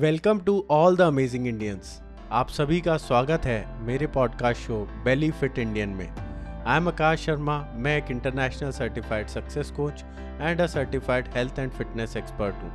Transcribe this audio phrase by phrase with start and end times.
[0.00, 1.88] Welcome to all the amazing Indians.
[2.32, 7.24] आप सभी का स्वागत है मेरे podcast show belly fit Indian में। आई एम आकाश
[7.26, 10.02] शर्मा, मैं एक international certified success coach
[10.40, 12.70] and a certified health and fitness expert हूँ।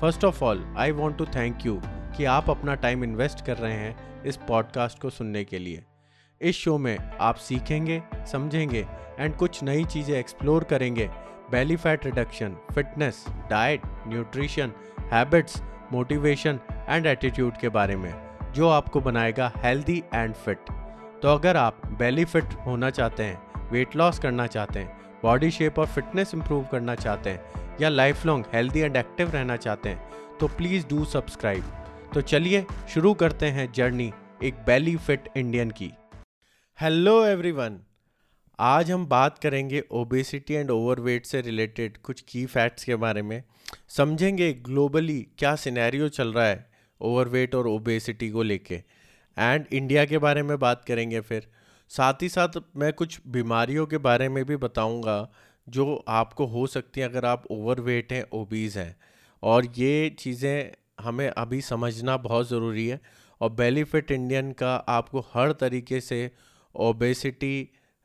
[0.00, 1.80] First of all I want to thank you
[2.16, 5.82] कि आप अपना टाइम इन्वेस्ट कर रहे हैं इस पॉडकास्ट को सुनने के लिए।
[6.40, 8.86] इस शो में आप सीखेंगे, समझेंगे
[9.18, 11.10] एंड कुछ नई चीज़ें एक्सप्लोर करेंगे।
[11.50, 14.72] Belly fat reduction fitness diet nutrition
[15.12, 15.62] habits
[15.92, 18.12] motivation and attitude के बारे में,
[18.54, 20.70] जो आपको बनाएगा हेल्दी एंड फिट
[21.22, 25.78] तो अगर आप बेली फिट होना चाहते हैं वेट लॉस करना चाहते हैं बॉडी शेप
[25.78, 30.38] और फिटनेस इंप्रूव करना चाहते हैं, या life long healthy and active रहना चाहते हैं
[30.40, 31.64] तो प्लीज़ डू सब्सक्राइब
[32.14, 34.12] तो चलिए शुरू करते हैं जर्नी
[34.42, 35.92] एक बेली फिट इंडियन की.
[36.78, 37.78] हेलो एवरीवन
[38.62, 43.42] आज हम बात करेंगे ओबेसिटी एंड ओवरवेट से रिलेटेड कुछ की फैक्ट्स के बारे में।
[43.88, 46.70] समझेंगे ग्लोबली क्या सिनेरियो चल रहा है
[47.00, 51.48] ओवरवेट और ओबेसिटी को लेके। एंड इंडिया के बारे में बात करेंगे फिर।
[51.90, 55.18] साथ ही साथ मैं कुछ बीमारियों के बारे में भी बताऊँगा
[55.68, 58.96] जो आपको हो सकती हैं अगर आप ओवरवेट हैं ओबीज़ हैं।
[59.42, 63.00] और ये चीज़ें हमें अभी समझना बहुत ज़रूरी है।
[63.40, 66.30] और बेलीफिट इंडियन का आपको हर तरीके से
[66.74, 67.56] ओबेसिटी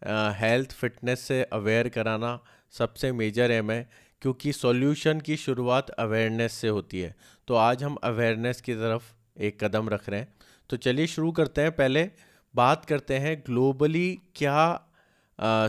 [0.02, 2.40] हेल्थ फिटनेस से अवेयर कराना
[2.74, 3.90] सबसे मेजर एम है,
[4.22, 7.16] क्योंकि सॉल्यूशन की शुरुआत अवेयरनेस से होती है।
[7.48, 10.34] तो आज हम अवेयरनेस की तरफ़ एक कदम रख रहे हैं।
[10.70, 12.10] तो चलिए शुरू करते हैं। पहले
[12.54, 14.60] बात करते हैं ग्लोबली क्या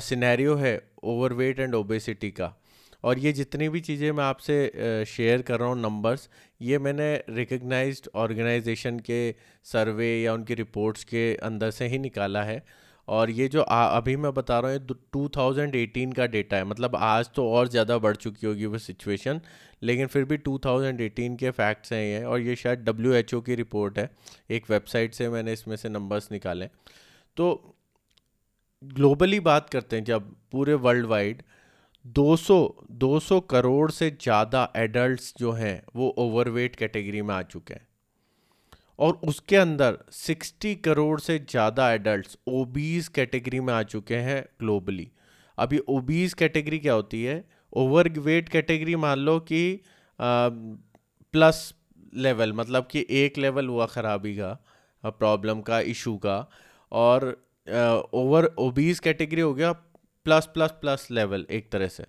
[0.00, 2.54] सिनेरियो है ओवरवेट एंड ओबेसिटी का।
[3.04, 6.28] और ये जितनी भी चीज़ें मैं आपसे शेयर कर रहा हूँ नंबर्स
[6.60, 9.20] ये मैंने रिकग्नाइज्ड ऑर्गेनाइजेशन के
[9.66, 12.62] सर्वे या उनकी रिपोर्ट्स के अंदर से ही निकाला है।
[13.08, 16.64] और ये जो आ, अभी मैं बता रहा हूँ टू थाउज़ेंड एटीन का डेटा है।
[16.66, 19.40] मतलब आज तो और ज़्यादा बढ़ चुकी होगी वो सिचुएशन
[19.82, 23.34] लेकिन फिर भी टू थाउज़ेंड एटीन के फैक्ट्स हैं ये और ये शायद डब्ल्यू एच
[23.34, 24.10] ओ की रिपोर्ट है।
[24.50, 26.68] एक वेबसाइट से मैंने इसमें से नंबर्स निकाले
[27.36, 27.74] तो
[28.82, 31.42] ग्लोबली बात करते हैं जब पूरे वर्ल्ड वाइड
[32.04, 32.56] 200
[33.00, 37.86] 200 करोड़ से ज़्यादा एडल्ट्स जो हैं वो ओवरवेट कैटेगरी में आ चुके हैं।
[38.98, 45.10] और उसके अंदर 60 करोड़ से ज़्यादा एडल्ट्स ओबीज कैटेगरी में आ चुके हैं ग्लोबली
[45.59, 47.44] अभी ओबीज कैटेगरी क्या होती है?
[47.72, 49.81] ओवर वेट कैटेगरी मान लो कि
[50.19, 51.72] प्लस
[52.16, 54.53] लेवल मतलब कि एक लेवल हुआ ख़राबी का
[55.04, 56.38] प्रॉब्लम का इशू का।
[56.92, 57.26] और
[58.15, 62.04] ओवर ओबीज कैटेगरी हो गया प्लस प्लस प्लस लेवल एक तरह से।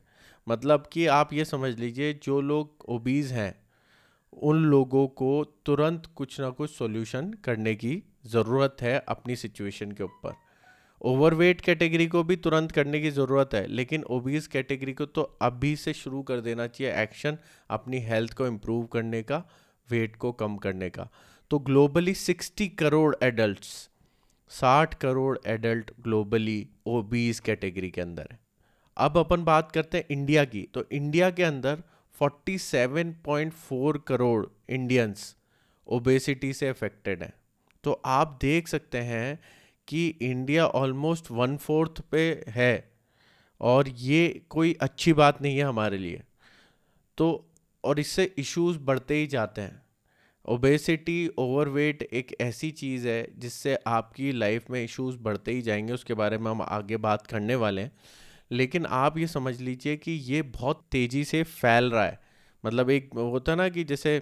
[0.47, 3.53] मतलब कि आप ये समझ लीजिए, जो लोग ओबीज हैं
[4.33, 10.03] उन लोगों को तुरंत कुछ ना कुछ सॉल्यूशन करने की ज़रूरत है अपनी सिचुएशन के
[10.03, 10.33] ऊपर।
[11.01, 15.75] ओवरवेट कैटेगरी को भी तुरंत करने की ज़रूरत है, लेकिन ओबीज कैटेगरी को तो अभी
[15.75, 17.37] से शुरू कर देना चाहिए एक्शन
[17.69, 19.43] अपनी हेल्थ को इम्प्रूव करने का
[19.89, 21.07] वेट को कम करने का।
[21.51, 23.89] तो globally 60 crore adults
[24.51, 28.39] 60 crore adult globally obese category के अंदर है।
[28.97, 31.83] अब अपन बात करते हैं इंडिया की। तो इंडिया के अंदर
[32.21, 35.35] 47.4 करोड़ इंडियंस
[35.87, 37.33] ओबेसिटी से अफेक्टेड हैं।
[37.83, 39.39] तो आप देख सकते हैं
[39.87, 42.91] कि इंडिया ऑलमोस्ट वन फोर्थ पे है
[43.61, 46.23] और ये कोई अच्छी बात नहीं है हमारे लिए।
[47.17, 47.51] तो
[47.83, 49.81] और इससे इश्यूज़ बढ़ते ही जाते हैं।
[50.45, 56.13] ओबेसिटी ओवरवेट एक ऐसी चीज़ है जिससे आपकी लाइफ में इश्यूज़ बढ़ते ही जाएँगे। उसके
[56.13, 57.91] बारे में हम आगे बात करने वाले हैं।
[58.51, 62.19] लेकिन आप ये समझ लीजिए कि ये बहुत तेज़ी से फैल रहा है।
[62.63, 64.17] मतलब एक होता ना कि जैसे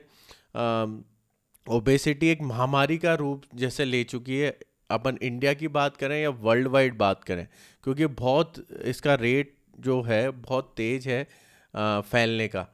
[1.67, 4.57] ओबेसिटी एक महामारी का रूप जैसे ले चुकी है।
[4.89, 7.47] अपन इंडिया की बात करें या वर्ल्ड वाइड बात करें
[7.83, 11.21] क्योंकि बहुत इसका रेट जो है बहुत तेज़ है
[11.73, 12.67] आ, फैलने का।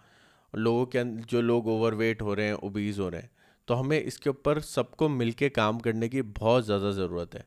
[0.53, 3.29] लोगों के जो लोग ओवरवेट हो रहे हैं ओबीज हो रहे हैं
[3.67, 7.45] तो हमें इसके ऊपर सबको मिलके काम करने की बहुत ज़्यादा ज़रूरत है।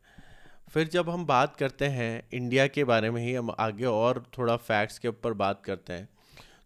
[0.68, 4.56] फिर जब हम बात करते हैं इंडिया के बारे में ही, हम आगे और थोड़ा
[4.56, 6.08] फैक्ट्स के ऊपर बात करते हैं।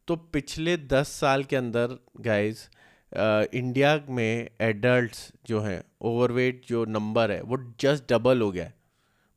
[0.08, 2.68] तो पिछले दस साल के अंदर गाइस
[3.12, 8.74] इंडिया में एडल्ट्स जो हैं ओवरवेट जो नंबर है, वो जस्ट डबल हो गया है।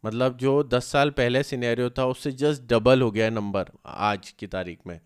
[0.04, 4.30] मतलब जो दस साल पहले सिनेरियो था, उससे जस्ट डबल हो गया है नंबर आज
[4.30, 5.00] की तारीख में।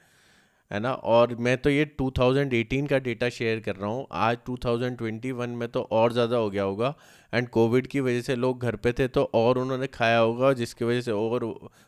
[0.72, 0.92] है ना?
[0.94, 5.82] और मैं तो ये 2018 का डेटा शेयर कर रहा हूँ। आज 2021 में तो
[5.92, 6.94] और ज़्यादा हो गया होगा।
[7.34, 10.86] एंड कोविड की वजह से लोग घर पे थे तो और उन्होंने खाया होगा, जिसकी
[10.86, 11.44] वजह से और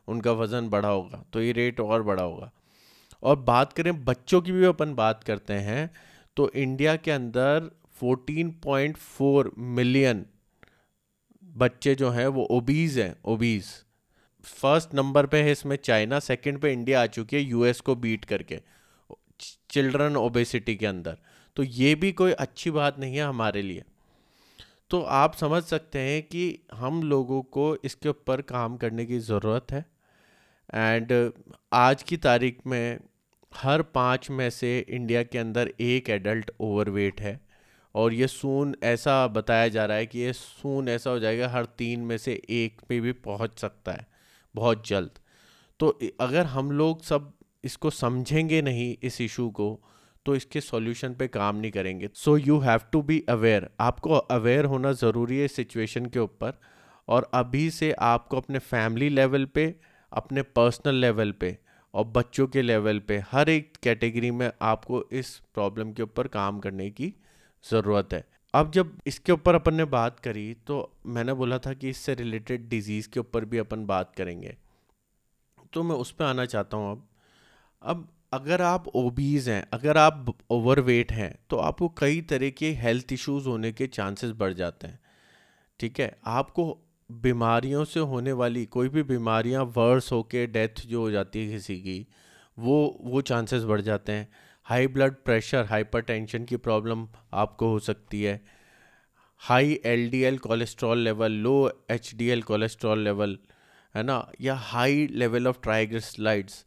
[0.08, 2.52] उनका वज़न बढ़ा होगा। तो ये रेट और बढ़ा होगा।
[3.24, 5.90] और बात करें, बच्चों की भी अपन बात करते हैं
[6.38, 7.70] तो इंडिया के अंदर
[8.02, 10.26] 14.4 मिलियन
[11.44, 13.66] बच्चे जो हैं, वो ओबीज़ हैं ओबीज़
[14.44, 18.26] फ़र्स्ट नंबर पे है इसमें चाइना, सेकंड पे इंडिया आ चुकी है, यूएस को बीट
[18.26, 18.60] करके,
[19.70, 21.18] चिल्ड्रन ओबेसिटी के अंदर।
[21.58, 23.84] तो ये भी कोई अच्छी बात नहीं है हमारे लिए।
[24.90, 29.72] तो आप समझ सकते हैं कि हम लोगों को इसके ऊपर काम करने की ज़रूरत
[29.72, 29.86] है।
[30.74, 31.32] एंड
[31.74, 33.00] आज की तारीख में
[33.52, 37.40] हर पाँच में से इंडिया के अंदर एक एडल्ट ओवरवेट है।
[37.96, 41.66] और ये सून ऐसा बताया जा रहा है कि ये सून ऐसा हो जाएगा, हर
[41.78, 44.08] तीन में से एक पे भी पहुँच सकता है।
[44.56, 45.20] बहुत जल्द।
[45.80, 47.32] तो अगर हम लोग सब
[47.64, 49.80] इसको समझेंगे नहीं, इस इशू को
[50.26, 54.66] तो इसके सॉल्यूशन पे काम नहीं करेंगे। So you have to be aware आपको अवेयर
[54.66, 56.60] होना ज़रूरी है सिचुएशन के ऊपर।
[57.08, 59.74] और अभी से आपको अपने फैमिली लेवल पे,
[60.12, 61.58] अपने पर्सनल लेवल पे
[61.94, 66.60] और बच्चों के लेवल पे, हर एक कैटेगरी में आपको इस प्रॉब्लम के ऊपर काम
[66.60, 67.14] करने की
[67.64, 68.24] ज़रूरत है।
[68.54, 72.68] अब जब इसके ऊपर अपन ने बात करी तो मैंने बोला था कि इससे रिलेटेड
[72.70, 74.56] डिज़ीज़ के ऊपर भी अपन बात करेंगे।
[75.74, 77.08] तो मैं उस पर आना चाहता हूँ अब।
[77.82, 83.14] अब अगर आप ओबीज़ हैं, अगर आप ओवरवेट हैं तो आपको कई तरह के हेल्थ
[83.14, 85.00] इश्यूज़ होने के चांसेस बढ़ जाते हैं।
[85.80, 86.16] ठीक है?
[86.26, 86.78] आपको
[87.10, 91.76] बीमारियों से होने वाली, कोई भी बीमारियाँ वर्स होके डेथ जो हो जाती है किसी
[91.78, 92.06] की,
[92.58, 94.28] वो वो चांसेस बढ़ जाते हैं।
[94.70, 98.42] हाई ब्लड प्रेशर, हाइपरटेंशन की प्रॉब्लम आपको हो सकती है।
[99.42, 103.38] High LDL cholesterol level, low HDL cholesterol level,
[103.96, 106.66] है ना, या हाई लेवल ऑफ़ ट्राइग्लिसराइड्स,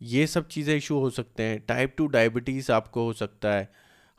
[0.00, 3.68] ये सब चीज़ें इशू हो सकते हैं। टाइप टू डायबिटीज़ आपको हो सकता है,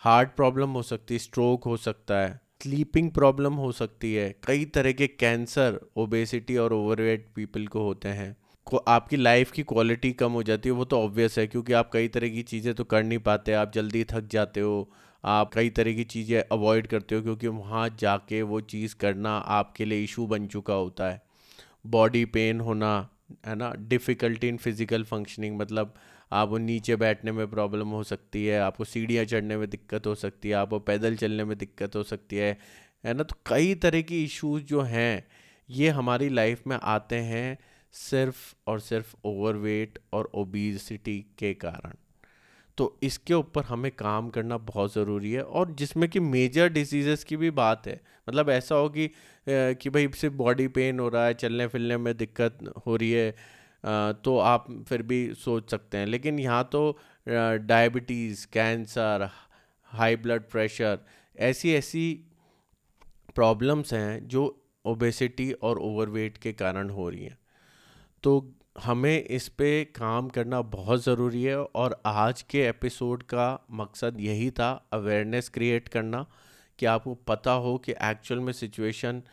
[0.04, 4.66] हार्ट प्रॉब्लम हो सकती है, स्ट्रोक हो सकता है, स्लीपिंग प्रॉब्लम हो सकती है। कई
[4.66, 8.36] तरह के कैंसर, ओबेसिटी और ओवरवेट पीपल को होते हैं।
[8.68, 12.08] आपकी लाइफ की क्वालिटी कम हो जाती है, वो तो ऑब्वियस है, क्योंकि आप कई
[12.08, 14.90] तरह की चीज़ें तो कर नहीं पाते, आप जल्दी थक जाते हो,
[15.24, 19.86] आप कई तरह की चीज़ें अवॉइड करते हो, क्योंकि वहाँ जाके वो चीज़ करना आपके
[19.86, 21.22] लिए इशू बन चुका होता है।
[21.88, 23.10] बॉडी पेन होना,
[23.48, 25.94] है ना डिफ़िकल्टी इन फ़िज़िकल फंक्शनिंग मतलब
[26.32, 30.50] आपको नीचे बैठने में प्रॉब्लम हो सकती है, आपको सीढ़ियाँ चढ़ने में दिक्कत हो सकती
[30.50, 32.58] है, आपको पैदल चलने में दिक्कत हो सकती है
[33.04, 35.26] है ना तो कई तरह की इश्यूज़ जो हैं,
[35.70, 37.58] ये हमारी लाइफ में आते हैं
[37.94, 41.94] सिर्फ़ और सिर्फ़ ओवरवेट और ओबीसिटी के कारण।
[42.78, 47.38] तो इसके ऊपर हमें काम करना बहुत ज़रूरी है और जिसमें कि मेजर डिज़ीज़ की
[47.38, 49.10] भी बात है। मतलब ऐसा हो कि
[49.48, 53.32] कि भाई सिर्फ़ बॉडी पेन हो रहा है चलने फिरने में दिक्कत हो रही है
[54.24, 56.98] तो आप फिर भी सोच सकते हैं। लेकिन यहाँ तो
[57.28, 59.30] diabetes cancer
[59.92, 61.00] high blood pressure
[61.36, 62.06] ऐसी ऐसी
[63.36, 64.46] प्रॉब्लम्स हैं जो
[64.86, 67.38] ओबेसिटी और ओवरवेट के कारण हो रही हैं।
[68.24, 74.18] तो हमें इस पे काम करना बहुत ज़रूरी है और आज के एपिसोड का मकसद
[74.20, 76.26] यही था अवेयरनेस क्रिएट करना।
[76.80, 79.24] कि आपको पता हो कि एक्चुअल में सिचुएशन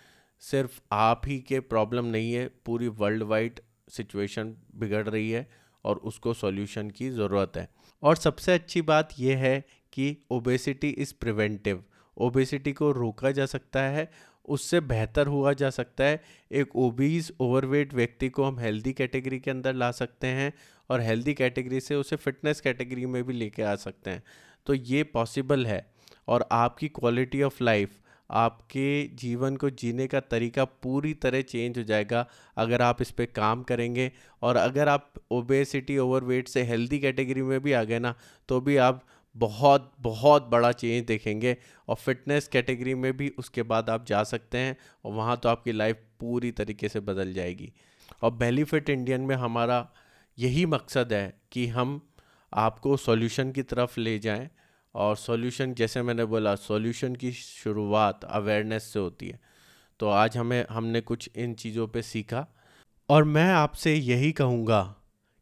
[0.40, 5.50] सिर्फ़ आप ही के प्रॉब्लम नहीं है, पूरी वर्ल्ड वाइड सिचुएशन बिगड़ रही है
[5.84, 7.68] और उसको सॉल्यूशन की ज़रूरत है।
[8.02, 11.84] और सबसे अच्छी बात यह है कि ओबेसिटी इज़ प्रिवेंटिव
[12.18, 14.10] ओबेसिटी को रोका जा सकता है
[14.48, 16.20] उससे बेहतर हुआ जा सकता है।
[16.52, 20.52] एक ओबीज ओवरवेट व्यक्ति को हम हेल्दी कैटेगरी के अंदर ला सकते हैं
[20.90, 24.22] और हेल्दी कैटेगरी से उसे फिटनेस कैटेगरी में भी लेके आ सकते हैं।
[24.66, 25.84] तो ये पॉसिबल है
[26.28, 27.98] और आपकी क्वालिटी ऑफ़ लाइफ
[28.30, 32.26] आपके जीवन को जीने का तरीका पूरी तरह चेंज हो जाएगा
[32.56, 34.10] अगर आप इस पर काम करेंगे।
[34.42, 38.14] और अगर आप ओबेसिटी ओवरवेट से हेल्दी कैटेगरी में भी आ गए ना
[38.48, 39.04] तो भी आप
[39.36, 41.56] बहुत बहुत बड़ा चेंज देखेंगे
[41.88, 45.72] और फिटनेस कैटेगरी में भी उसके बाद आप जा सकते हैं और वहाँ तो आपकी
[45.72, 47.72] लाइफ पूरी तरीके से बदल जाएगी।
[48.22, 49.86] और बेली फिट इंडियन में हमारा
[50.38, 52.00] यही मकसद है कि हम
[52.52, 54.48] आपको सॉल्यूशन की तरफ़ ले जाएँ
[54.94, 59.40] और सॉल्यूशन, जैसे मैंने बोला, सॉल्यूशन की शुरुआत अवेयरनेस से होती है।
[60.00, 62.46] तो आज हमें, हमने कुछ इन चीज़ों पे सीखा
[63.08, 64.82] और मैं आपसे यही कहूँगा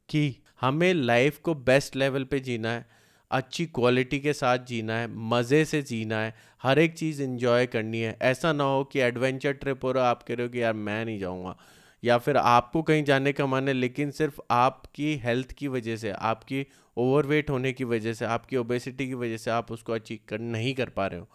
[0.09, 2.87] कि हमें लाइफ को बेस्ट लेवल पे जीना है।
[3.31, 8.01] अच्छी क्वालिटी के साथ जीना है, मज़े से जीना है, हर एक चीज़ इन्जॉय करनी
[8.01, 10.73] है। ऐसा ना हो कि एडवेंचर ट्रिप हो रहा आप कह रहे हो कि यार
[10.73, 11.57] मैं नहीं जाऊँगा।
[12.05, 16.11] या फिर आपको कहीं जाने का मन है, लेकिन सिर्फ़ आपकी हेल्थ की वजह से,
[16.11, 16.67] आपकी
[16.97, 20.75] ओवरवेट होने की वजह से, आपकी ओबेसिटी की वजह से आप उसको अचीव कर, नहीं
[20.75, 21.29] कर पा रहे हो।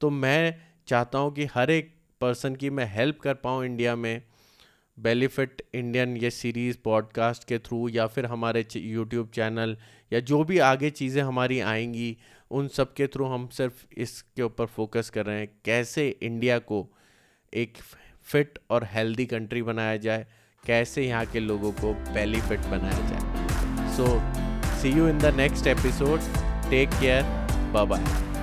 [0.00, 4.22] तो मैं चाहता हूँ कि हर एक पर्सन की मैं हेल्प कर पाऊँ इंडिया में।
[4.98, 9.76] बेलीफिट इंडियन ये सीरीज़ पॉडकास्ट के थ्रू या फिर हमारे यूट्यूब चैनल
[10.12, 12.16] या जो भी आगे चीज़ें हमारी आएँगी,
[12.50, 16.88] उन सब के थ्रू हम सिर्फ़ इसके ऊपर फोकस कर रहे हैं, कैसे इंडिया को
[17.54, 17.78] एक
[18.22, 20.26] फिट और हेल्दी कंट्री बनाया जाए,
[20.64, 24.06] कैसे यहाँ के लोगों को बेली फिट बनाया जाए। So
[24.82, 26.20] see you in the next episode
[26.70, 27.22] take care
[27.72, 28.33] bye bye